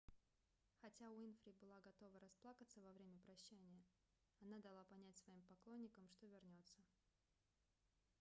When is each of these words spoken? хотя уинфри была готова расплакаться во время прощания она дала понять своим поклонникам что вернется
хотя 0.81 1.11
уинфри 1.11 1.53
была 1.61 1.79
готова 1.81 2.19
расплакаться 2.21 2.81
во 2.81 2.91
время 2.91 3.19
прощания 3.23 3.85
она 4.39 4.57
дала 4.57 4.83
понять 4.85 5.17
своим 5.19 5.43
поклонникам 5.43 6.07
что 6.09 6.25
вернется 6.25 6.81